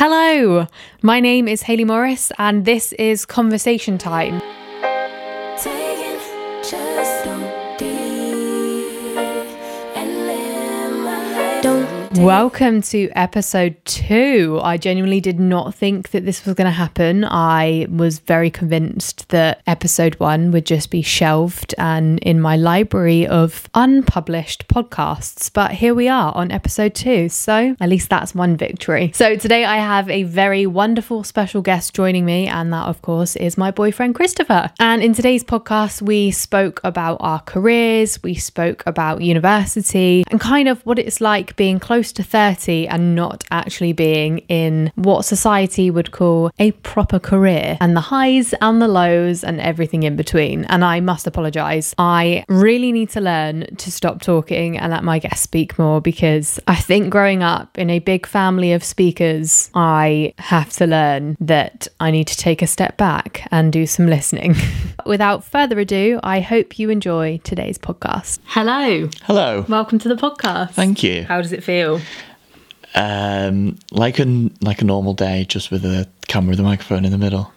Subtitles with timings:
[0.00, 0.68] Hello,
[1.02, 4.40] my name is Haley Morris, and this is Conversation Time.
[12.18, 14.58] Welcome to episode two.
[14.60, 17.24] I genuinely did not think that this was going to happen.
[17.24, 23.24] I was very convinced that episode one would just be shelved and in my library
[23.24, 25.48] of unpublished podcasts.
[25.52, 27.28] But here we are on episode two.
[27.28, 29.12] So at least that's one victory.
[29.14, 33.36] So today I have a very wonderful special guest joining me, and that, of course,
[33.36, 34.72] is my boyfriend Christopher.
[34.80, 40.68] And in today's podcast, we spoke about our careers, we spoke about university, and kind
[40.68, 45.90] of what it's like being close to 30 and not actually being in what society
[45.90, 50.64] would call a proper career, and the highs and the lows and everything in between.
[50.66, 51.94] And I must apologize.
[51.98, 56.60] I really need to learn to stop talking and let my guests speak more because
[56.66, 61.88] I think growing up in a big family of speakers, I have to learn that
[62.00, 64.54] I need to take a step back and do some listening.
[65.06, 68.38] Without further ado, I hope you enjoy today's podcast.
[68.44, 69.08] Hello.
[69.22, 69.64] Hello.
[69.68, 70.72] Welcome to the podcast.
[70.72, 71.24] Thank you.
[71.24, 71.97] How does it feel?
[72.94, 74.24] Um, like a
[74.60, 77.52] like a normal day, just with a camera with a microphone in the middle.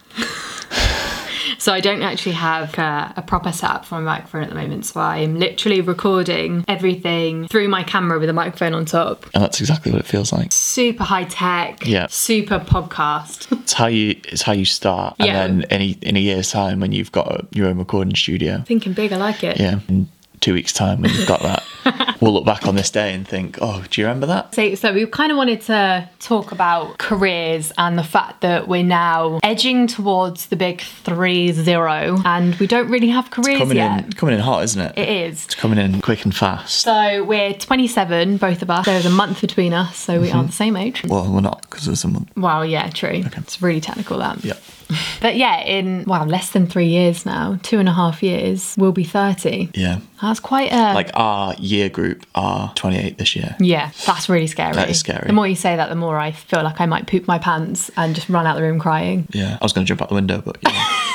[1.57, 4.83] So I don't actually have a, a proper setup for my microphone at the moment.
[4.83, 9.27] So I'm literally recording everything through my camera with a microphone on top.
[9.35, 10.51] And that's exactly what it feels like.
[10.51, 11.85] Super high tech.
[11.85, 12.07] Yeah.
[12.09, 13.51] Super podcast.
[13.61, 15.33] It's how you it's how you start, and Yeah.
[15.47, 18.63] then any in a year's time when you've got your own recording studio.
[18.65, 19.13] Thinking big.
[19.13, 19.59] I like it.
[19.59, 19.81] Yeah.
[19.87, 20.09] In
[20.41, 23.57] two weeks' time when you've got that, we'll look back on this day and think,
[23.61, 24.53] oh, do you remember that?
[24.55, 28.83] So, so we kind of wanted to talk about careers and the fact that we're
[28.83, 34.03] now edging towards the big three zero, and we don't really have careers Coming yet.
[34.05, 34.97] in, coming in hot, isn't it?
[34.97, 35.45] It is.
[35.45, 36.79] It's coming in quick and fast.
[36.79, 38.85] So we're 27, both of us.
[38.85, 40.39] There's a month between us, so we Mm-hmm.
[40.39, 41.03] are the same age.
[41.05, 42.35] Well, we're not because there's a month.
[42.37, 43.23] Wow, yeah, true.
[43.37, 44.43] It's really technical that.
[44.43, 44.53] Yeah.
[45.21, 48.91] But yeah, in wow, less than three years now, two and a half years, we'll
[48.91, 49.69] be 30.
[49.73, 49.99] Yeah.
[50.21, 53.55] That's quite a Like our year group are 28 this year.
[53.59, 54.73] yeah, that's really scary.
[54.73, 55.27] That is scary.
[55.27, 57.89] The more you say that, the more I feel like I might poop my pants
[57.97, 59.27] and just run out the room crying.
[59.31, 59.57] Yeah.
[59.59, 60.71] I was going to jump out the window, but yeah.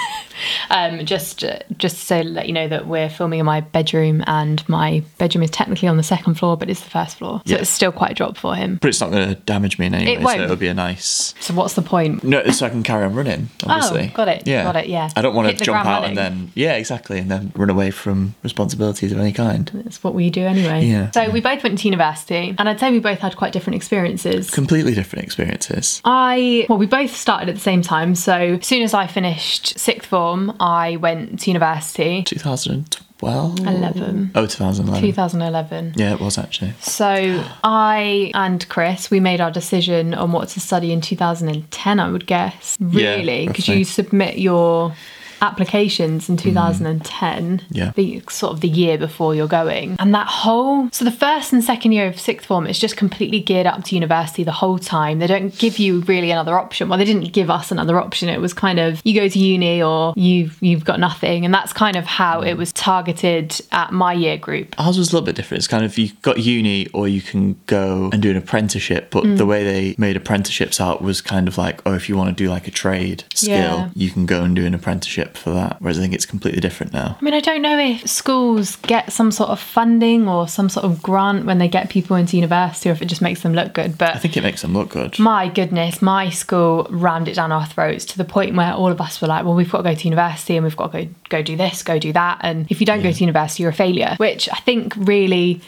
[0.70, 4.22] Um, just uh, just so to let you know that we're filming in my bedroom,
[4.26, 7.54] and my bedroom is technically on the second floor, but it's the first floor, so
[7.54, 7.60] Yeah.
[7.60, 8.78] it's still quite a drop for him.
[8.80, 10.38] but it's not going to damage me in any It way, won't.
[10.38, 11.34] so it'll be a nice.
[11.40, 12.22] So what's the point?
[12.24, 13.48] No, so I can carry on running.
[13.66, 14.10] Obviously.
[14.12, 15.10] Oh, got it, Yeah, got it, yeah.
[15.16, 16.10] I don't want Hit to jump out running.
[16.10, 19.70] and then yeah, exactly, and then run away from responsibilities of any kind.
[19.74, 20.84] That's what we do anyway.
[20.84, 21.10] Yeah.
[21.12, 24.50] So we both went to university, and I'd say we both had quite different experiences.
[24.50, 26.00] Completely different experiences.
[26.04, 28.14] I well, we both started at the same time.
[28.14, 32.22] So as soon as I finished sixth form, I went to university.
[32.24, 33.60] 2012.
[33.60, 34.32] 11.
[34.34, 35.00] Oh, 2011.
[35.00, 35.94] 2011.
[35.96, 36.74] Yeah, it was actually.
[36.80, 42.00] So I and Chris, we made our decision on what to study in 2010.
[42.00, 43.78] I would guess, really, because roughly.
[43.78, 44.94] you submit your
[45.42, 47.92] applications in 2010 Yeah.
[47.94, 51.62] the sort of the year before you're going and that whole so the first and
[51.62, 55.18] second year of sixth form is just completely geared up to university the whole time
[55.18, 58.40] they don't give you really another option well they didn't give us another option it
[58.40, 61.96] was kind of you go to uni or you've you've got nothing and that's kind
[61.96, 65.58] of how it was targeted at my year group Ours was a little bit different.
[65.60, 69.24] It's kind of you got uni or you can go and do an apprenticeship, but
[69.24, 69.36] Mm.
[69.38, 72.44] the way they made apprenticeships out was kind of like, oh, if you want to
[72.44, 73.88] do like a trade skill, Yeah.
[73.94, 75.76] you can go and do an apprenticeship for that.
[75.80, 77.16] Whereas I think it's completely different now.
[77.18, 80.84] I mean, I don't know if schools get some sort of funding or some sort
[80.84, 83.72] of grant when they get people into university or if it just makes them look
[83.72, 83.96] good.
[83.96, 85.18] But I think it makes them look good.
[85.18, 89.00] my goodness, my school rammed it down our throats to the point where all of
[89.00, 91.12] us were like, well, we've got to go to university and we've got to go,
[91.28, 92.38] go do this, go do that.
[92.42, 95.62] And if you don't go to university, you're a failure, which I think really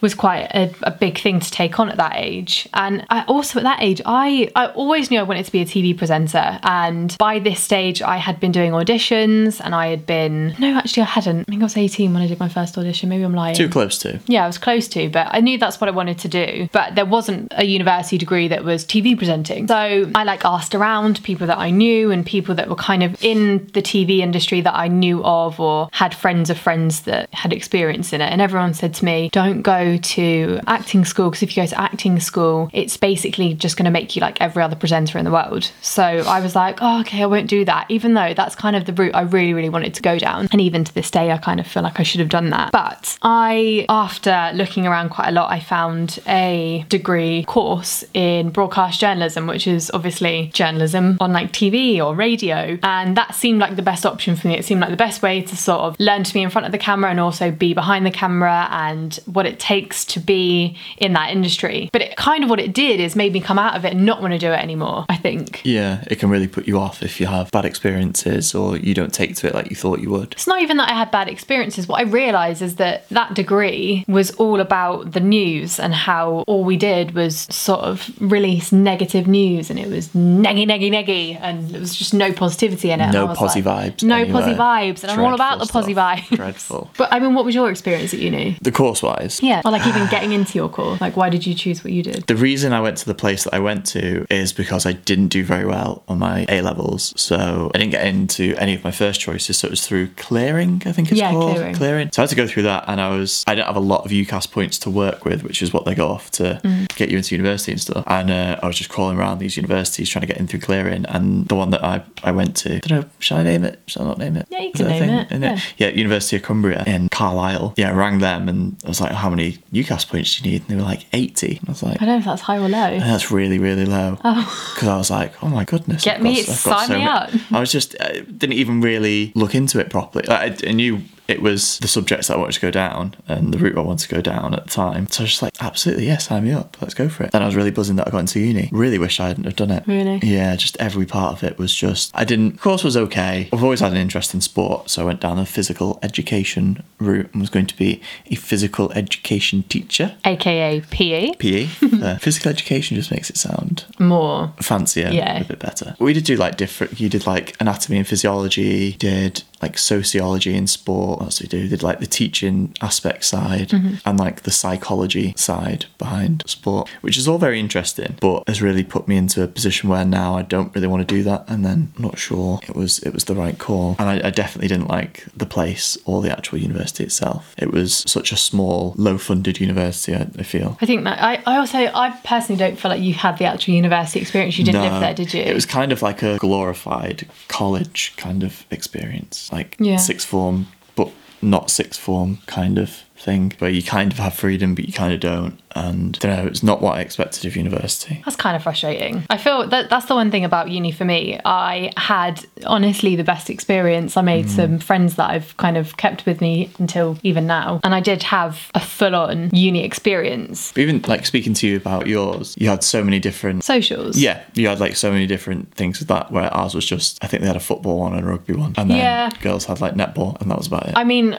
[0.00, 2.68] was quite a, a big thing to take on at that age.
[2.74, 5.64] And I also at that age, I, I always knew I wanted to be a
[5.64, 6.58] TV presenter.
[6.62, 11.02] And by this stage, I had been doing auditions and I had been, no, actually,
[11.04, 11.40] I hadn't.
[11.40, 13.08] I think I was 18 when I did my first audition.
[13.08, 13.54] Maybe I'm lying.
[13.54, 14.20] Too close to.
[14.26, 16.68] Yeah, I was close to, but I knew that's what I wanted to do.
[16.72, 19.68] But there wasn't a university degree that was TV presenting.
[19.68, 23.22] So I like asked around people that I knew and people that were kind of
[23.22, 27.52] in the TV industry that I knew of or had friends of friends that had
[27.52, 28.30] experience in it.
[28.30, 31.80] And everyone said to me, don't go to acting school because if you go to
[31.80, 35.30] acting school, it's basically just going to make you like every other presenter in the
[35.30, 35.70] world.
[35.80, 38.84] So I was like, oh, okay, I won't do that, even though that's kind of
[38.84, 40.48] the route I really, really wanted to go down.
[40.52, 42.72] And even to this day, I kind of feel like I should have done that.
[42.72, 49.00] But I, after looking around quite a lot, I found a degree course in broadcast
[49.00, 52.78] journalism, which is obviously journalism on like TV or radio.
[52.82, 54.58] And that seemed like the best option for me.
[54.58, 56.72] It seemed like the best way to sort of learn to be in front of
[56.72, 60.76] the camera and also be behind the camera and what it takes takes to be
[60.98, 61.88] in that industry.
[61.92, 64.04] But it kind of what it did is made me come out of it and
[64.04, 65.62] not want to do it anymore, I think.
[65.64, 69.12] Yeah, it can really put you off if you have bad experiences or you don't
[69.12, 70.32] take to it like you thought you would.
[70.32, 71.86] It's not even that I had bad experiences.
[71.88, 76.64] What I realised is that that degree was all about the news and how all
[76.64, 81.68] we did was sort of release negative news and it was neggy, neggy, neggy, and
[81.70, 83.12] there was just no positivity in it.
[83.12, 85.02] No posy like, vibes No posy vibes.
[85.02, 86.18] And I'm all about the posy stuff.
[86.18, 86.36] vibes.
[86.36, 86.90] Dreadful.
[86.98, 88.58] But I mean, what was your experience at uni?
[88.60, 89.60] The course wise, Yeah.
[89.68, 91.00] Or like even getting into your course.
[91.00, 92.26] Like, why did you choose what you did?
[92.26, 95.28] The reason I went to the place that I went to is because I didn't
[95.28, 97.12] do very well on my A levels.
[97.20, 99.58] So I didn't get into any of my first choices.
[99.58, 101.74] So it was through clearing, I think it's Yeah, called.
[101.76, 102.10] clearing.
[102.12, 104.04] So I had to go through that and I was I didn't have a lot
[104.04, 106.88] of UCAS points to work with, which is what they go off to Mm.
[106.96, 108.04] get you into university and stuff.
[108.06, 111.04] And uh, I was just crawling around these universities trying to get in through clearing.
[111.06, 113.80] And the one that I, I went to, I don't know, shall I name it?
[113.86, 114.46] Shall I not name it?
[114.50, 115.60] Yeah, you can name it, Isn't yeah.
[115.76, 117.74] Yeah, University of Cumbria in Carlisle.
[117.76, 120.62] Yeah, I rang them and I was like, how many UCAS points do you need?
[120.62, 121.58] And they were like 80.
[121.58, 122.78] And I was like, I don't know if that's high or low.
[122.78, 124.18] and that's really, really low.
[124.24, 124.70] Oh.
[124.74, 126.04] Because I was like, oh my goodness.
[126.04, 127.30] Get I've me- got- sign me ma- up.
[127.52, 130.26] I was just, I didn't even really look into it properly.
[130.26, 133.52] Like, I, I knew it was the subjects that I wanted to go down and
[133.52, 135.06] the route I wanted to go down at the time.
[135.08, 136.76] So I was just like, absolutely, yes, sign me up.
[136.80, 137.30] Let's go for it.
[137.34, 138.70] And I was really buzzing that I got into uni.
[138.72, 139.84] Really wish I hadn't have done it.
[139.86, 140.18] Really?
[140.22, 143.48] Yeah, just every part of it was just, I didn't, course was okay.
[143.52, 144.88] I've always had an interest in sport.
[144.90, 148.90] So I went down the physical education route and was going to be a physical
[148.92, 150.16] education teacher.
[150.24, 151.34] AKA PE.
[151.34, 151.68] PE.
[152.02, 154.52] uh, physical education just makes it sound More.
[154.62, 155.40] fancier, Yeah.
[155.40, 155.94] a bit better.
[155.98, 156.98] We did do like different.
[156.98, 158.92] You did like anatomy and physiology.
[158.94, 161.18] Did like sociology in sport.
[161.18, 161.62] What else did we do?
[161.64, 163.94] They did like the teaching aspect side Mm-hmm.
[164.08, 168.84] and like the psychology side behind sport, which is all very interesting, but has really
[168.84, 171.44] put me into a position where now I don't really want to do that.
[171.48, 173.96] And then I'm not sure it was it was the right call.
[173.98, 177.54] And I, I definitely didn't like the place or the actual university itself.
[177.58, 180.14] It was such a small, low-funded university.
[180.14, 180.76] I, I feel.
[180.80, 183.74] I think that I, I also I personally don't feel like you had the actual
[183.74, 184.58] university experience.
[184.58, 185.42] You didn't live there, did you?
[185.42, 189.96] It was kind of like a glorified college kind of experience, like Yeah.
[189.96, 190.66] sixth form,
[190.96, 191.10] but
[191.42, 195.12] not sixth form kind of thing, where you kind of have freedom, but you kind
[195.12, 195.58] of don't.
[195.74, 198.20] And don't know, it's not what I expected of university.
[198.24, 199.24] That's kind of frustrating.
[199.30, 201.38] I feel that that's the one thing about uni for me.
[201.44, 204.16] I had honestly the best experience.
[204.16, 204.24] I Mm.
[204.24, 207.80] made some friends that I've kind of kept with me until even now.
[207.84, 210.72] And I did have a full on uni experience.
[210.74, 213.62] But even like speaking to you about yours, you had so many different.
[213.62, 214.16] Socials.
[214.18, 216.32] yeah, you had like so many different things with that.
[216.32, 218.74] Where ours was just, I think they had a football one and a rugby one,
[218.76, 219.30] and then Yeah.
[219.42, 220.94] girls had like netball, and that was about it.
[220.96, 221.38] I mean,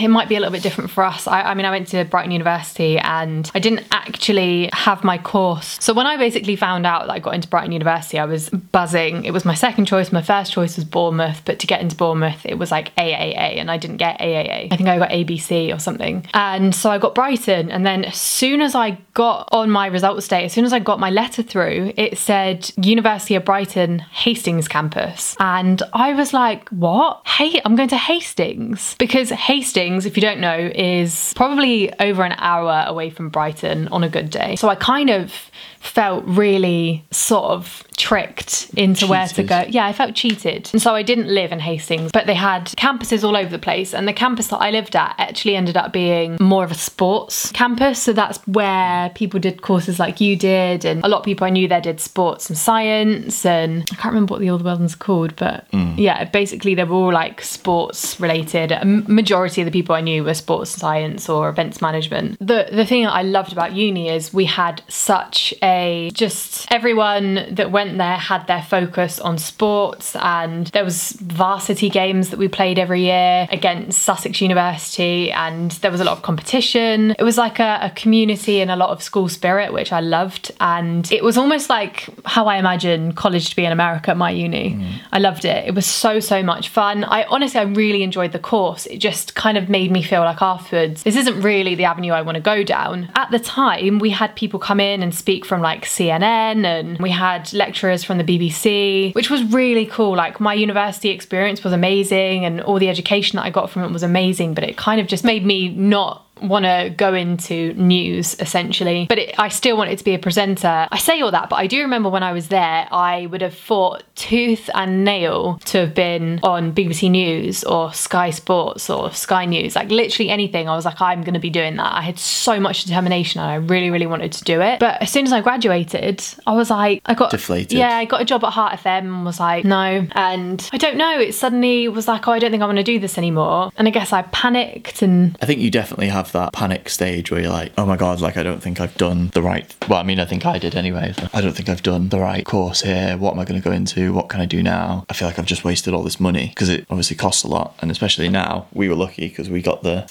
[0.00, 1.15] it might be a little bit different for us.
[1.26, 5.78] I, I mean, I went to Brighton University and I didn't actually have my course.
[5.80, 9.24] So when I basically found out that I got into Brighton University, I was buzzing.
[9.24, 10.12] It was my second choice.
[10.12, 13.70] My first choice was Bournemouth, but to get into Bournemouth, it was like AAA, and
[13.70, 14.72] I didn't get AAA.
[14.72, 16.26] I think I got ABC or something.
[16.34, 20.28] And so I got Brighton, and then as soon as I got on my results
[20.28, 24.68] day, as soon as I got my letter through, it said University of Brighton Hastings
[24.68, 25.34] campus.
[25.40, 27.26] And I was like, what?
[27.26, 28.94] Hey, I'm going to Hastings.
[28.98, 34.04] Because Hastings, if you don't know, is probably over an hour away from Brighton on
[34.04, 34.54] a good day.
[34.54, 35.50] So I kind of
[35.86, 39.64] felt really sort of tricked into where to go.
[39.68, 40.68] Yeah, I felt cheated.
[40.72, 43.94] And so I didn't live in Hastings, but they had campuses all over the place.
[43.94, 47.50] And the campus that I lived at actually ended up being more of a sports
[47.52, 48.02] campus.
[48.02, 50.84] So that's where people did courses like you did.
[50.84, 53.46] And a lot of people I knew there did sports and science.
[53.46, 55.96] And I can't remember what the other ones are called, but mm.
[55.96, 58.72] yeah, basically they were all like sports related.
[58.72, 62.38] A majority of the people I knew were sports science or events management.
[62.40, 65.75] The, the thing that I loved about uni is we had such a
[66.14, 72.30] just everyone that went there had their focus on sports and there was varsity games
[72.30, 77.14] that we played every year against Sussex University and there was a lot of competition.
[77.18, 80.52] It was like a, a community and a lot of school spirit, which I loved.
[80.60, 84.30] And it was almost like how I imagine college to be in America at my
[84.30, 84.70] uni.
[84.74, 85.00] Mm.
[85.12, 85.66] I loved it.
[85.66, 87.04] It was so, so much fun.
[87.04, 88.86] I honestly, I really enjoyed the course.
[88.86, 92.22] It just kind of made me feel like afterwards, this isn't really the avenue I
[92.22, 93.10] want to go down.
[93.14, 97.10] At the time, we had people come in and speak from like CNN and we
[97.10, 100.14] had lecturers from the BBC, which was really cool.
[100.14, 103.90] Like my university experience was amazing and all the education that I got from it
[103.90, 108.36] was amazing, but it kind of just made me not want to go into news
[108.40, 109.06] essentially.
[109.08, 110.88] But it, i still wanted to be a presenter.
[110.90, 113.54] I say all that but i do remember when i was there i would have
[113.54, 119.44] fought tooth and nail to have been on bbc news or sky sports or sky
[119.44, 120.68] news like literally anything.
[120.68, 121.92] I was like i'm going to be doing that.
[121.94, 124.80] I had so much determination and i really really wanted to do it.
[124.80, 127.78] But as soon as i graduated i was like i got Deflated.
[127.78, 130.06] yeah i got a job at heart fm and was like no.
[130.12, 132.84] And i don't know it suddenly was like oh i don't think i want to
[132.84, 133.70] do this anymore.
[133.76, 137.30] And i guess i panicked and I think you definitely have have that panic stage
[137.30, 139.98] where you're like, oh my God, like I don't think I've done the right, well,
[139.98, 141.14] I mean, I think I did anyway.
[141.32, 143.16] I don't think I've done the right course here.
[143.16, 144.12] What am I going to go into?
[144.12, 145.04] What can I do now?
[145.08, 147.74] I feel like I've just wasted all this money because it obviously costs a lot.
[147.80, 150.02] And especially now, we were lucky because we got the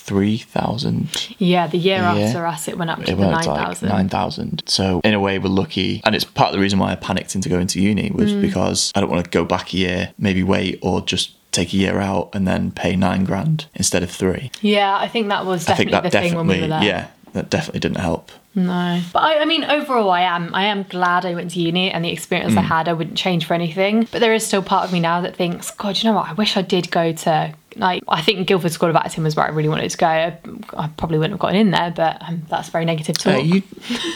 [0.45, 3.49] 3,000 Yeah, the year after us, it went up to it the went up to
[3.49, 3.89] like 9,000.
[3.89, 4.63] 9,000.
[4.67, 6.01] So in a way, we're lucky.
[6.03, 8.41] And it's part of the reason why I panicked into going to uni was Mm.
[8.41, 11.77] because I don't want to go back a year, maybe wait or just take a
[11.77, 14.51] year out and then pay nine grand instead of three.
[14.61, 16.79] yeah, I think that was I think definitely that the thing when we definitely, were
[16.81, 16.89] there.
[16.89, 18.31] yeah, that definitely didn't help.
[18.57, 20.55] No, but I, I mean, overall, I am.
[20.55, 22.67] I am glad I went to uni, and the experience I Mm.
[22.67, 24.07] had, I wouldn't change for anything.
[24.11, 26.29] But there is still part of me now that thinks, God, you know what?
[26.29, 27.53] I wish I did go to.
[27.75, 30.07] Like, I think Guildford School of Acting was where I really wanted to go.
[30.07, 30.37] I,
[30.77, 33.35] I probably wouldn't have gotten in there, but um, that's very negative talk.
[33.35, 33.63] Uh, you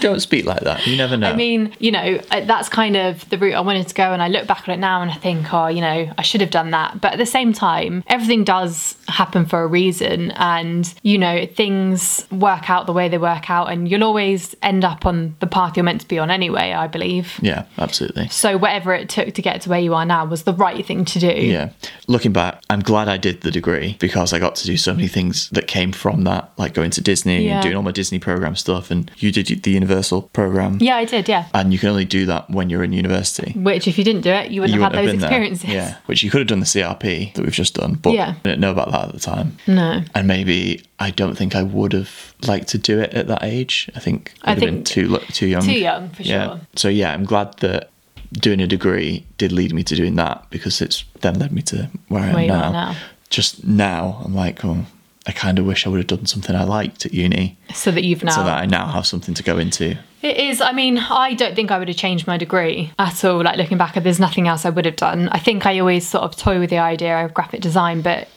[0.02, 0.86] don't speak like that.
[0.88, 1.30] You never know.
[1.30, 4.14] I mean, you know, uh, that's kind of the route I wanted to go.
[4.14, 6.42] And I look back on it now and I think, oh, you know, I should
[6.42, 7.02] have done that.
[7.02, 10.32] But at the same time, everything does happen for a reason.
[10.32, 13.72] And, you know, things work out the way they work out.
[13.72, 16.88] And you'll always end up on the path you're meant to be on anyway, I
[16.88, 17.40] believe.
[17.42, 18.28] yeah, absolutely.
[18.30, 21.06] So whatever it took to get to where you are now was the right thing
[21.06, 21.28] to do.
[21.28, 21.70] Yeah.
[22.10, 25.08] Looking back, I'm glad I did the degree because I got to do so many
[25.08, 27.54] things that came from that, like going to Disney Yeah.
[27.58, 28.90] and doing all my Disney program stuff.
[28.90, 30.80] And you did the Universal program.
[30.82, 31.46] Yeah, I did, yeah.
[31.54, 33.52] And you can only do that when you're in university.
[33.52, 35.66] Which, if you didn't do it, you wouldn't you have wouldn't had those been experiences.
[35.68, 35.76] there.
[35.76, 35.96] Yeah.
[36.08, 38.30] Which you could have done the CRP that we've just done, but Yeah.
[38.38, 39.58] I didn't know about that at the time.
[39.68, 40.02] No.
[40.16, 43.88] And maybe I don't think I would have liked to do it at that age.
[43.96, 45.62] I think I I'd have been too too young.
[45.62, 46.34] too young, for sure.
[46.34, 46.58] yeah.
[46.76, 47.92] So yeah, I'm glad that
[48.34, 51.90] doing a degree did lead me to doing that because it's then led me to
[52.08, 52.72] where I am now.
[52.72, 52.96] now.
[53.30, 54.86] Just now, I'm like, oh,
[55.28, 58.04] I kind of wish I would have done something I liked at uni, So that
[58.04, 58.32] you've now.
[58.32, 59.96] so that I now have something to go into.
[60.22, 60.60] It is.
[60.60, 63.44] I mean, I don't think I would have changed my degree at all.
[63.44, 65.30] Like looking back, there's nothing else I would have done.
[65.30, 68.28] I think I always sort of toy with the idea of graphic design, but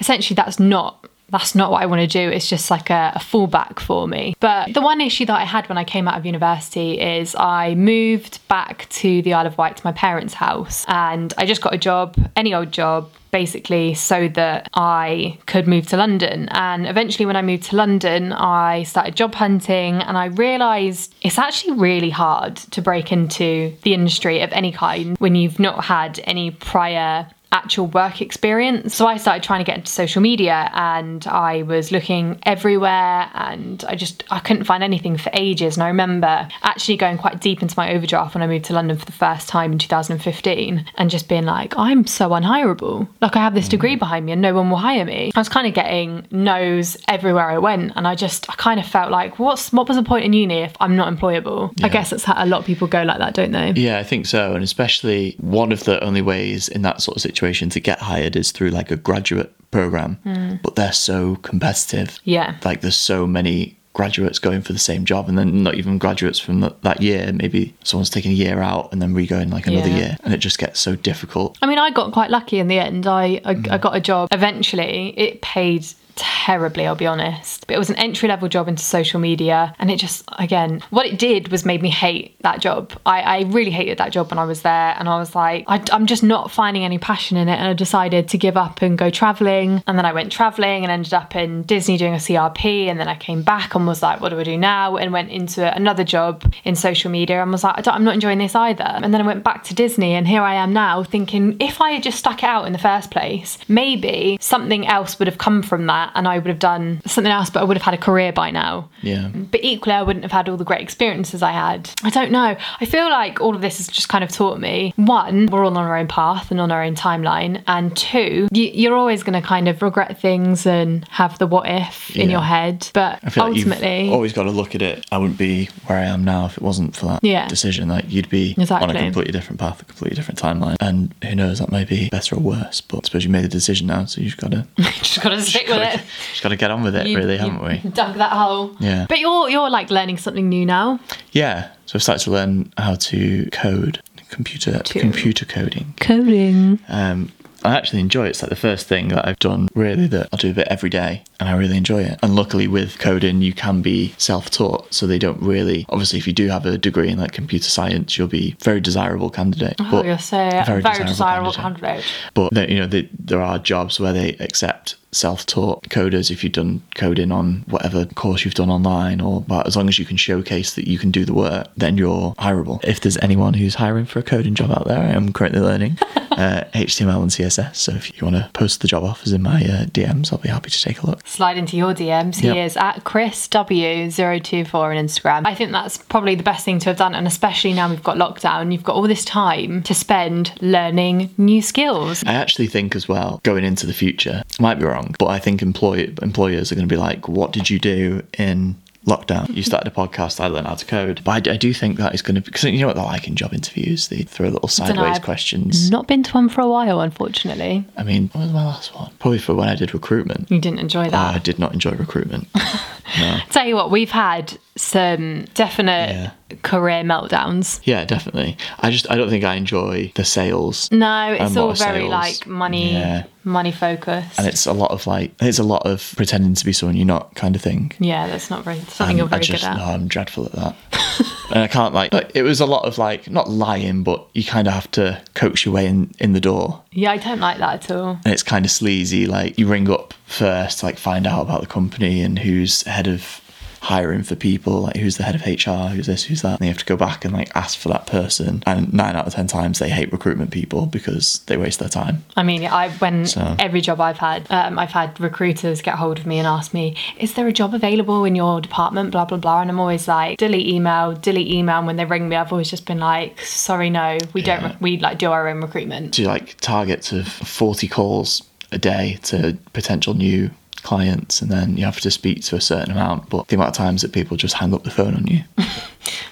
[0.00, 1.03] essentially that's not.
[1.34, 2.30] That's not what I want to do.
[2.30, 4.36] It's just like a, a fallback for me.
[4.38, 7.74] But the one issue that I had when I came out of university is I
[7.74, 11.74] moved back to the Isle of Wight to my parents' house and I just got
[11.74, 16.48] a job, any old job, basically so that I could move to London.
[16.52, 21.36] And eventually, when I moved to London, I started job hunting and I realised it's
[21.36, 26.20] actually really hard to break into the industry of any kind when you've not had
[26.22, 28.94] any prior actual work experience.
[28.94, 33.82] So I started trying to get into social media and I was looking everywhere and
[33.88, 35.76] I just I couldn't find anything for ages.
[35.76, 38.98] And I remember actually going quite deep into my overdraft when I moved to London
[38.98, 43.08] for the first time in 2015 and just being like, I'm so unhireable.
[43.22, 45.30] Like I have this degree behind me and no one will hire me.
[45.34, 48.86] I was kind of getting no's everywhere I went and I just I kind of
[48.86, 51.72] felt like what's what was the point in uni if I'm not employable?
[51.84, 53.72] I guess that's how a lot of people go like that, don't they?
[53.76, 54.54] Yeah, I think so.
[54.54, 58.36] And especially one of the only ways in that sort of situation to get hired
[58.36, 60.18] is through like a graduate program.
[60.62, 62.18] But they're so competitive.
[62.24, 62.56] Yeah.
[62.64, 66.40] Like there's so many graduates going for the same job and then not even graduates
[66.40, 67.30] from th- that year.
[67.32, 69.96] Maybe someone's taking a year out and then re-going like another Yeah.
[69.98, 70.16] year.
[70.24, 71.56] And it just gets so difficult.
[71.62, 73.06] I mean, I got quite lucky in the end.
[73.06, 73.70] I, I, Mm.
[73.70, 75.14] I got a job eventually.
[75.16, 77.66] It paid terribly, I'll be honest.
[77.66, 79.74] But it was an entry level job into social media.
[79.78, 82.92] And it just, again, what it did was made me hate that job.
[83.06, 84.94] I, I really hated that job when I was there.
[84.98, 87.56] And I was like, I, I'm just not finding any passion in it.
[87.56, 89.82] And I decided to give up and go traveling.
[89.86, 92.86] And then I went traveling and ended up in Disney doing a CRP.
[92.86, 94.96] And then I came back and was like, what do I do now?
[94.96, 98.38] And went into another job in social media and was like, I I'm not enjoying
[98.38, 98.84] this either.
[98.84, 100.14] And then I went back to Disney.
[100.14, 102.78] And here I am now thinking, if I had just stuck it out in the
[102.78, 107.00] first place, maybe something else would have come from that and I would have done
[107.06, 108.88] something else, but I would have had a career by now.
[109.02, 109.28] Yeah.
[109.28, 111.90] But equally, I wouldn't have had all the great experiences I had.
[112.02, 112.56] I don't know.
[112.80, 115.76] I feel like all of this has just kind of taught me one, we're all
[115.76, 117.62] on our own path and on our own timeline.
[117.66, 121.68] And two, you, you're always going to kind of regret things and have the what
[121.68, 122.36] if in Yeah.
[122.36, 122.88] your head.
[122.94, 125.04] But I feel ultimately, like you've always got to look at it.
[125.12, 127.46] I wouldn't be where I am now if it wasn't for that Yeah.
[127.48, 127.88] decision.
[127.88, 130.76] Like you'd be on a completely different path, a completely different timeline.
[130.80, 132.80] And who knows, that may be better or worse.
[132.80, 135.40] But I suppose you made the decision now, so you've got to just got to
[135.40, 135.93] stick with it.
[136.30, 137.78] Just got to get on with it, You- really, haven't we?
[137.90, 138.76] Dug that hole.
[138.80, 139.06] Yeah.
[139.08, 141.00] But you're you're like learning something new now.
[141.32, 141.68] Yeah.
[141.86, 145.94] So I've started to learn how to code, computer To- computer coding.
[146.00, 146.78] Coding.
[146.88, 147.30] Um,
[147.64, 148.30] I actually enjoy it.
[148.30, 150.90] It's like the first thing that I've done really that I'll do a bit every
[150.90, 152.18] day and I really enjoy it.
[152.22, 156.32] And luckily with coding you can be self-taught so they don't really obviously if you
[156.32, 159.76] do have a degree in like computer science you'll be a very desirable candidate.
[159.80, 162.04] Oh, you're so very, very desirable, desirable candidate.
[162.34, 166.52] But there- you know there, there are jobs where they accept self-taught coders if you've
[166.52, 170.16] done coding on whatever course you've done online or but as long as you can
[170.16, 172.82] showcase that you can do the work then you're hireable.
[172.84, 175.98] If there's anyone who's hiring for a coding job out there I am currently learning
[176.38, 177.76] uh, HTML and CSS.
[177.76, 180.48] So if you want to post the job offers in my uh, DMs, I'll be
[180.48, 181.26] happy to take a look.
[181.26, 182.36] Slide into your DMs.
[182.36, 185.46] He is at Chris W024 on Instagram.
[185.46, 187.14] I think that's probably the best thing to have done.
[187.14, 191.62] And especially now we've got lockdown, you've got all this time to spend learning new
[191.62, 192.22] skills.
[192.26, 195.38] I actually think as well, going into the future, I might be wrong, but I
[195.38, 199.54] think employ- employers are going to be like, what did you do in lockdown?
[199.54, 201.22] You started a podcast, I learned how to code.
[201.24, 203.26] But I, I do think that is going to, because you know what they're like
[203.28, 204.08] in job interviews?
[204.08, 205.90] They throw little sideways questions.
[205.90, 207.84] Not been to one for a while, unfortunately.
[207.96, 209.12] I mean, what was my last one?
[209.18, 210.50] Probably for when I did recruitment.
[210.50, 211.34] You didn't enjoy that.
[211.34, 212.48] I did not enjoy recruitment.
[213.18, 213.38] no.
[213.50, 216.30] Tell you what, we've had some definite Yeah.
[216.62, 217.80] career meltdowns.
[217.84, 218.56] Yeah, definitely.
[218.80, 220.90] I just, I don't think I enjoy the sales.
[220.90, 222.10] No, it's all very sales.
[222.10, 223.24] like money, Yeah.
[223.44, 224.36] money focused.
[224.38, 227.06] And it's a lot of like, it's a lot of pretending to be someone you're
[227.06, 227.92] not kind of thing.
[227.98, 229.76] yeah, that's not very something you're um, I very just, good at.
[229.76, 230.76] No, I'm dreadful at that.
[231.50, 234.42] and I can't like, like, it was a lot of like, not lying, but you
[234.44, 236.82] kind of have to coax your way in, in the door.
[236.90, 238.18] Yeah, I don't like that at all.
[238.24, 239.26] And it's kind of sleazy.
[239.26, 243.06] Like you ring up first to like find out about the company and who's head
[243.06, 243.40] of
[243.84, 246.58] hiring for people, like who's the head of HR, who's this, who's that.
[246.58, 248.62] And you have to go back and like ask for that person.
[248.66, 252.24] And nine out of ten times they hate recruitment people because they waste their time.
[252.36, 256.18] I mean, I when So- every job I've had, um, I've had recruiters get hold
[256.18, 259.38] of me and ask me, "Is there a job available in your department?" Blah blah
[259.38, 262.52] blah, and I'm always like, "Delete email, delete email." And when they ring me, I've
[262.52, 264.62] always just been like, "Sorry, no, we don't.
[264.64, 269.18] Re- we like do our own recruitment." Do like targets of 40 calls a day
[269.24, 270.50] to potential new
[270.84, 273.74] clients and then you have to speak to a certain amount but the amount of
[273.76, 275.42] times that people just hang up the phone on you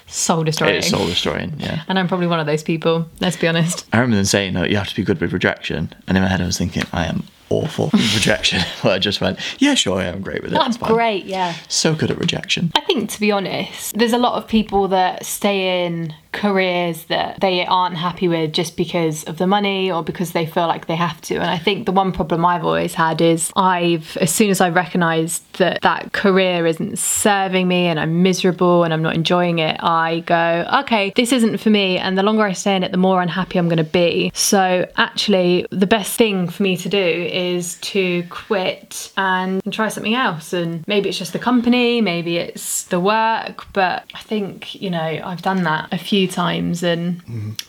[0.07, 0.75] Soul destroying.
[0.75, 3.07] it's soul destroying yeah and I'm probably one of those people.
[3.19, 3.85] Let's be honest.
[3.91, 6.29] I remember them saying that you have to be good with rejection and in my
[6.29, 10.05] head I was thinking I am awful rejection but I just went yeah sure I
[10.05, 11.25] am great with it I'm it's great.
[11.25, 11.55] Yeah.
[11.67, 15.25] so good at rejection I think, to be honest, there's a lot of people that
[15.25, 20.31] stay in careers that they aren't happy with just because of the money or because
[20.31, 21.35] they feel like they have to.
[21.35, 24.69] And I think the one problem I've always had is I've, as soon as I
[24.69, 29.77] recognised that that career isn't serving me and I'm miserable and I'm not enjoying it,
[29.81, 31.97] I go, okay, this isn't for me.
[31.99, 34.31] And the longer I stay in it, the more unhappy I'm going to be.
[34.33, 37.42] So actually, the best thing for me to do is
[37.81, 40.53] to quit and try something else.
[40.53, 44.99] And maybe it's just the company, maybe it's the work, but I think, you know,
[45.29, 47.21] I've done that a few times and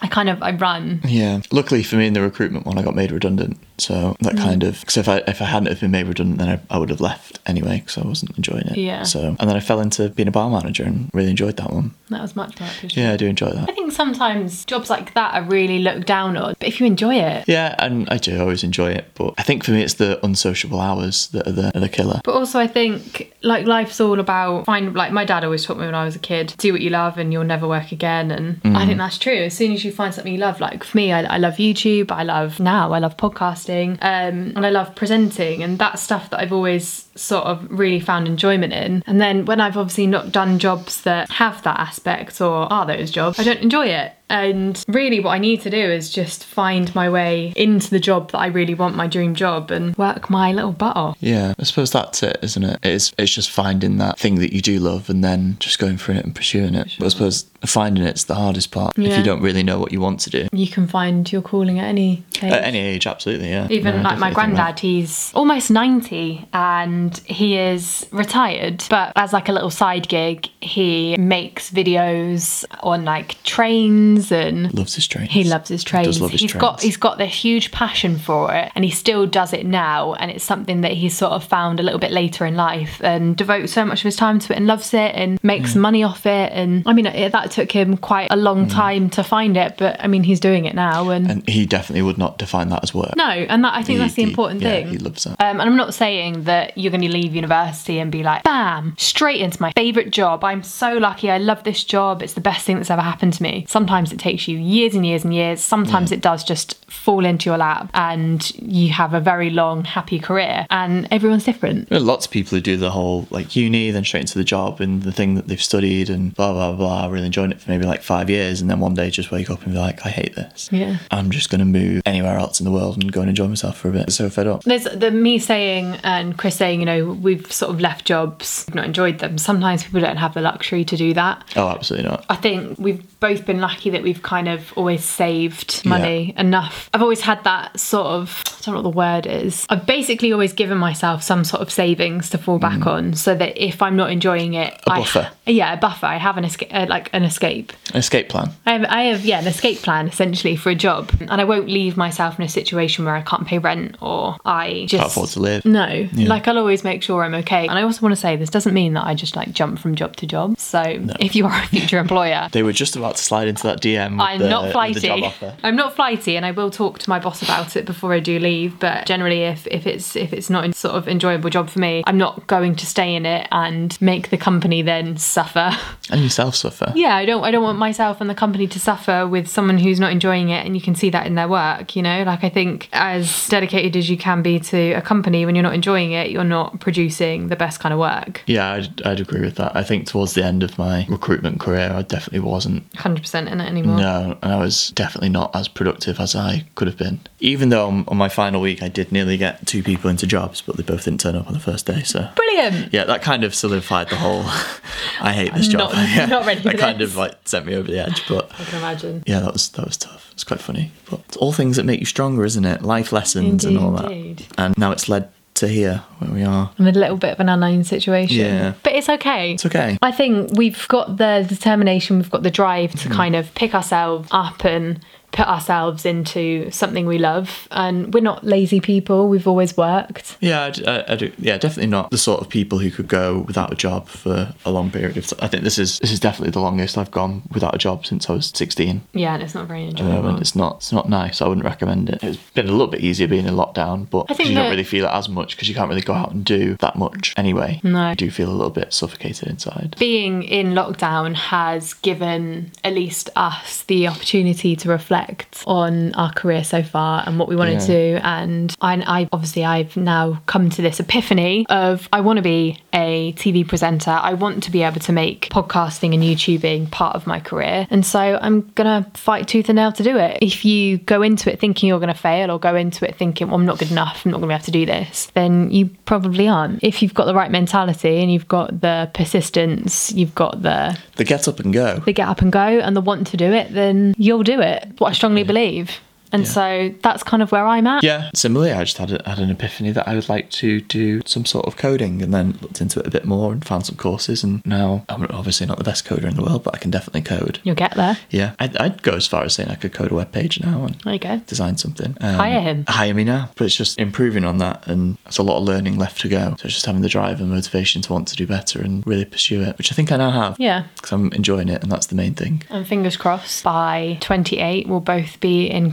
[0.02, 1.00] I kind of, I run.
[1.04, 4.38] yeah luckily for me in the recruitment one I got made redundant so that Mm.
[4.48, 6.78] kind of because if I if I hadn't have been made redundant then I, I
[6.78, 9.02] would have left anyway because I wasn't enjoying it Yeah.
[9.04, 11.92] so and then I fell into being a bar manager and really enjoyed that one
[12.10, 15.34] That was much more yeah I do enjoy that I think sometimes jobs like that
[15.34, 18.62] are really looked down on, but if you enjoy it, Yeah, and I do always
[18.64, 21.80] enjoy it, but I think for me it's the unsociable hours that are the, are
[21.80, 22.20] the killer.
[22.24, 25.86] But also, I think like life's all about find like my dad always taught me
[25.86, 28.30] when I was a kid, do what you love and you'll never work again.
[28.30, 29.44] And I think that's true.
[29.44, 32.10] As soon as you find something you love, like for me, I, I love YouTube.
[32.10, 32.92] I love now.
[32.92, 37.44] I love podcasting, um, and I love presenting, and that's stuff that I've always sort
[37.44, 39.02] of really found enjoyment in.
[39.06, 43.10] And then when I've obviously not done jobs that have that aspect or are those
[43.10, 44.12] jobs, I don't enjoy it.
[44.30, 48.32] And really, what I need to do is just find my way into the job
[48.32, 51.16] that I really want, my dream job, and work my little butt off.
[51.20, 52.78] Yeah, I suppose that's it, isn't it?
[52.82, 56.12] It's it's just finding that thing that you do love and then just going for
[56.12, 56.94] it and pursuing it.
[56.98, 60.00] But I suppose finding it's the hardest part if you don't really know what you
[60.00, 60.48] want to do.
[60.53, 62.53] You can find your calling at any age.
[62.53, 63.66] At any age, absolutely, yeah.
[63.70, 64.57] Even Yeah, like my definitely think that.
[64.57, 68.85] granddad, he's almost 90 and he is retired.
[68.90, 74.94] But as like a little side gig, he makes videos on like trains and Loves
[74.94, 75.31] his trains.
[75.31, 76.07] he loves his trains.
[76.07, 76.61] does love his He's trains.
[76.61, 80.14] got he's got this huge passion for it, and he still does it now.
[80.14, 83.37] And it's something that he's sort of found a little bit later in life, and
[83.37, 85.81] devotes so much of his time to it, and loves it, and makes mm.
[85.81, 86.53] money off it.
[86.53, 90.06] And I mean, that took him quite a long time to find it, but I
[90.08, 93.14] mean, he's doing it now, and, And he definitely would not define that as work.
[93.16, 94.88] no, and that I think He- that's the he- important yeah, thing.
[94.88, 95.40] He loves that.
[95.40, 98.94] Um, and I'm not saying that you're going to leave university and be like, bam,
[98.98, 100.42] straight into my favourite job.
[100.44, 101.30] I'm so lucky.
[101.30, 102.22] I love this job.
[102.22, 103.64] It's the best thing that's ever happened to me.
[103.68, 105.60] Sometimes it takes you years and years and years.
[105.62, 110.18] Sometimes it does just fall into your lap and you have a very long, happy
[110.18, 110.66] career.
[110.70, 111.88] And everyone's different.
[111.88, 114.44] There are lots of people who do the whole like uni, then straight into the
[114.44, 117.70] job and the thing that they've studied and blah blah blah, really enjoying it for
[117.70, 120.09] maybe like five years, and then one day just wake up and be like, I
[120.09, 120.68] hate this.
[120.72, 120.98] Yeah.
[121.11, 123.88] I'm just gonna move anywhere else in the world and go and enjoy myself for
[123.88, 124.12] a bit.
[124.12, 124.62] So fed up.
[124.64, 128.85] There's the me saying and Chris saying, you know, we've sort of left jobs, not
[128.85, 129.38] enjoyed them.
[129.38, 131.44] Sometimes people don't have the luxury to do that.
[131.57, 132.24] Oh, absolutely not.
[132.28, 136.90] I think we've both been lucky that we've kind of always saved money enough.
[136.92, 139.66] I've always had that sort of, I don't know what the word is.
[139.68, 143.57] I've basically always given myself some sort of savings to fall back on so that
[143.62, 145.30] if I'm not enjoying it, A I- buffer.
[145.46, 146.07] yeah, a buffer.
[146.07, 147.72] I have an escape, uh, like an escape.
[147.92, 148.50] An escape plan.
[148.66, 151.68] I have, I have, yeah, an escape plan essentially for a job, and I won't
[151.68, 155.30] leave myself in a situation where I can't pay rent or I just Can't afford
[155.30, 155.64] to live.
[155.64, 157.66] No, like I'll always make sure I'm okay.
[157.66, 159.94] And I also want to say this doesn't mean that I just like jump from
[159.94, 160.58] job to job.
[160.58, 160.82] So
[161.20, 164.20] if you are a future employer, They were just about to slide into that DM.
[164.20, 164.94] I'm the, not flighty.
[164.94, 165.56] The job offer.
[165.62, 168.38] I'm not flighty, and I will talk to my boss about it before I do
[168.38, 168.78] leave.
[168.78, 172.02] But generally, if if it's if it's not a sort of enjoyable job for me,
[172.06, 175.76] I'm not going to stay in it and make the company then suffer.
[176.10, 176.92] And yourself suffer.
[176.94, 180.00] yeah, I don't I don't want myself and the company to suffer with someone who's
[180.00, 181.96] not enjoying it, and you can see that in their work.
[181.96, 185.55] You know, like I think as dedicated as you can be to a company, when
[185.55, 188.42] you're not enjoying it, you're not producing the best kind of work.
[188.46, 189.74] Yeah, I'd, I'd agree with that.
[189.77, 192.90] I think towards the end of my recruitment career, I definitely wasn't.
[192.92, 193.98] 100% in it anymore.
[193.98, 197.20] No, and I was definitely not as productive as I could have been.
[197.40, 200.61] Even though on, on my final week, I did nearly get two people into jobs,
[200.61, 202.03] but they both didn't turn up on the first day.
[202.03, 202.92] So Brilliant.
[202.92, 204.42] yeah, that kind of solidified the whole.
[205.20, 205.92] I hate this job.
[205.92, 207.03] Not- yeah, not ready for That kind this.
[207.04, 209.22] Of like sent me over the edge, but I can imagine.
[209.26, 210.30] yeah, that was that was tough.
[210.32, 212.82] It's quite funny, but it's all things that make you stronger, isn't it?
[212.82, 214.38] Life lessons and all Indeed.
[214.38, 214.58] that.
[214.58, 216.70] And now it's led to here where we are.
[216.78, 218.36] I'm in a little bit of an unknown situation.
[218.36, 218.74] Yeah.
[218.82, 219.52] But it's okay.
[219.54, 219.98] It's okay.
[220.02, 223.12] I think we've got the determination, we've got the drive to mm.
[223.12, 225.00] kind of pick ourselves up and
[225.34, 227.66] put ourselves into something we love.
[227.70, 230.36] And we're not lazy people, we've always worked.
[230.40, 231.30] Yeah, I, I- I do.
[231.38, 234.70] Yeah, definitely not the sort of people who could go without a job for a
[234.70, 235.38] long period of time.
[235.42, 238.30] I think this is this is definitely the longest I've gone without a job since
[238.30, 239.02] I was sixteen.
[239.12, 240.40] Yeah, and it's not very um, moment, enjoyable.
[240.40, 241.42] it's not it's not nice.
[241.42, 242.22] I wouldn't recommend it.
[242.22, 244.84] It's been a little bit easier being in lockdown, but I think you don't really
[244.84, 247.80] feel it as much because you can't really go out and do that much anyway.
[247.82, 248.10] No.
[248.10, 249.96] you do feel a little bit suffocated inside.
[249.98, 255.23] Being in lockdown has given at least us the opportunity to reflect
[255.66, 257.78] on our career so far and what we want Yeah.
[257.78, 258.20] to do.
[258.22, 262.78] And I, I obviously I've now come to this epiphany of I want to be
[262.92, 264.10] a TV presenter.
[264.10, 267.87] I want to be able to make podcasting and YouTubing part of my career.
[267.90, 270.38] And so I'm gonna fight tooth and nail to do it.
[270.42, 273.56] If you go into it thinking you're gonna fail or go into it thinking, well,
[273.56, 276.48] I'm not good enough, I'm not gonna be able to do this, then you probably
[276.48, 276.82] aren't.
[276.82, 281.24] If you've got the right mentality and you've got the persistence, you've got the The
[281.24, 281.98] get up and go.
[282.04, 284.88] the get up and go and the want to do it, then you'll do it.
[284.98, 286.00] What I strongly believe.
[286.34, 286.48] And Yeah.
[286.48, 288.02] so that's kind of where I'm at.
[288.02, 291.22] Yeah, similarly, I just had, a, had an epiphany that I would like to do
[291.24, 293.96] some sort of coding and then looked into it a bit more and found some
[293.96, 294.42] courses.
[294.42, 297.22] And now I'm obviously not the best coder in the world, but I can definitely
[297.22, 297.60] code.
[297.62, 298.18] You'll get there.
[298.30, 300.84] Yeah, I'd, I'd go as far as saying I could code a web page now
[300.84, 301.36] and There you go.
[301.46, 302.16] design something.
[302.20, 302.84] Um, Hire him.
[302.88, 303.50] Hire me now.
[303.54, 306.56] But it's just improving on that, and there's a lot of learning left to go.
[306.58, 309.24] So it's just having the drive and motivation to want to do better and really
[309.24, 310.56] pursue it, which I think I now have.
[310.58, 310.84] Yeah.
[310.96, 312.62] Because I'm enjoying it, and that's the main thing.
[312.70, 315.92] And fingers crossed by 28, we'll both be in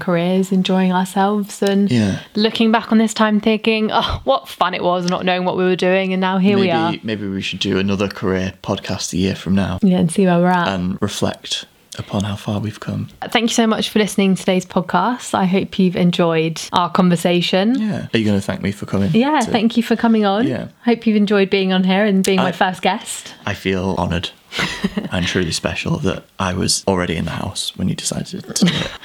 [0.52, 2.20] enjoying ourselves and Yeah.
[2.36, 5.64] looking back on this time thinking, oh, what fun it was not knowing what we
[5.64, 6.14] were doing.
[6.14, 6.94] And now here maybe we are.
[7.04, 10.40] maybe we should do another career podcast a year from now Yeah, and see where
[10.40, 10.68] we're at.
[10.70, 11.66] and reflect
[12.00, 13.10] upon how far we've come.
[13.32, 15.34] Thank you so much for listening to today's podcast.
[15.34, 17.76] I hope you've enjoyed our conversation.
[17.80, 18.08] Yeah.
[18.14, 19.12] Are you going to thank me for coming?
[19.14, 20.48] Yeah, to- thank you for coming on.
[20.48, 20.70] Yeah.
[20.86, 23.34] Hope you've enjoyed being on here and being my first guest.
[23.46, 24.30] I feel honoured
[25.12, 28.72] and truly special that I was already in the house when you decided to do
[28.74, 28.92] it.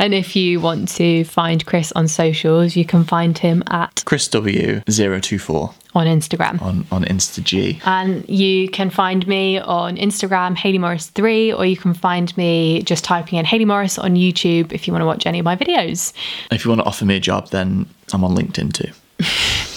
[0.00, 4.26] And if you want to find Chris on socials, you can find him at Chris
[4.30, 6.62] W024 on Instagram.
[6.62, 7.82] on, on InstaG.
[7.84, 13.04] And you can find me on Instagram, Haley Morris3, or you can find me just
[13.04, 16.14] typing in Haley Morris on YouTube if you want to watch any of my videos.
[16.50, 18.92] If you want to offer me a job, then I'm on LinkedIn too.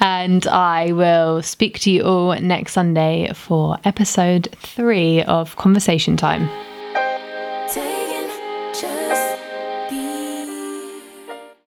[0.00, 6.48] And I will speak to you all next Sunday for episode three of Conversation Time.